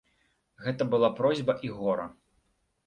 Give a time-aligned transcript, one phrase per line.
[0.63, 2.11] Гэта была просьба і гора.